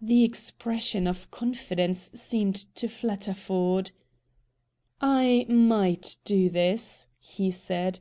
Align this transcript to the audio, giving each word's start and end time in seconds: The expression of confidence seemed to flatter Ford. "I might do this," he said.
The 0.00 0.22
expression 0.22 1.08
of 1.08 1.28
confidence 1.32 2.12
seemed 2.14 2.54
to 2.76 2.86
flatter 2.86 3.34
Ford. 3.34 3.90
"I 5.00 5.44
might 5.48 6.18
do 6.24 6.48
this," 6.48 7.08
he 7.18 7.50
said. 7.50 7.98